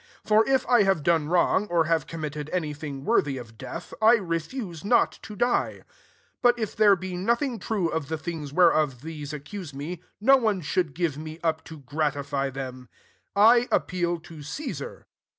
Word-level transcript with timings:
11 0.25 0.25
For 0.25 0.49
if 0.51 0.67
I 0.67 0.81
have 0.81 1.03
done 1.03 1.27
wrong, 1.29 1.67
or 1.67 1.85
have 1.85 2.07
committed 2.07 2.49
any 2.51 2.73
thing 2.73 3.05
worthy 3.05 3.37
of 3.37 3.55
death, 3.55 3.93
I 4.01 4.13
refuse 4.13 4.83
not 4.83 5.19
to 5.21 5.35
die: 5.35 5.83
but 6.41 6.57
if 6.57 6.75
there 6.75 6.95
be 6.95 7.15
no« 7.15 7.35
thing 7.35 7.59
true 7.59 7.87
of 7.87 8.07
the 8.07 8.17
things 8.17 8.51
whereof 8.51 9.01
these 9.01 9.31
accuse 9.31 9.75
me, 9.75 10.01
no 10.19 10.37
one 10.37 10.61
should 10.61 10.95
give 10.95 11.19
me 11.19 11.37
up 11.43 11.63
to 11.65 11.77
gratify 11.77 12.49
them, 12.49 12.89
I 13.35 13.67
appeal 13.71 14.19
to 14.21 14.41
Caesar. 14.41 15.05